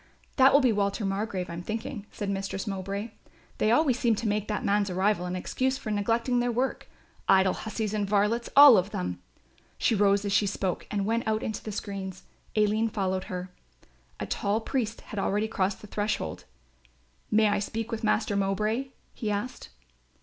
[0.37, 3.11] "That will be Walter Margrove, I'm thinking," said Mistress Mowbray.
[3.59, 6.89] "They always seem to make that man's arrival an excuse for neglecting their work,
[7.29, 9.21] idle hussies and varlets all of them!"
[9.77, 12.23] She rose as she spoke and went out into the screens.
[12.55, 13.51] Aline followed her.
[14.19, 16.45] A tall priest had already crossed the threshold.
[17.29, 19.67] "May I speak with Master Mowbray?" he said.